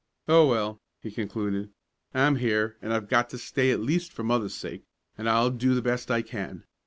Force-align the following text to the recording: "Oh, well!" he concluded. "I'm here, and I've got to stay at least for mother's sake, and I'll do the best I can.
"Oh, 0.27 0.47
well!" 0.47 0.81
he 0.99 1.11
concluded. 1.11 1.69
"I'm 2.11 2.37
here, 2.37 2.75
and 2.81 2.91
I've 2.91 3.07
got 3.07 3.29
to 3.29 3.37
stay 3.37 3.69
at 3.69 3.79
least 3.81 4.11
for 4.11 4.23
mother's 4.23 4.55
sake, 4.55 4.83
and 5.15 5.29
I'll 5.29 5.51
do 5.51 5.75
the 5.75 5.81
best 5.83 6.09
I 6.09 6.23
can. 6.23 6.63